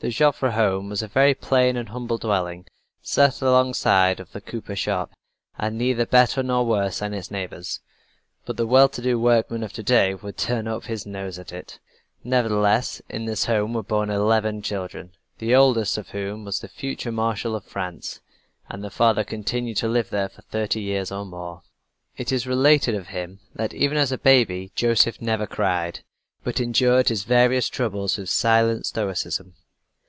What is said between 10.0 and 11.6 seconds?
would turn up his nose at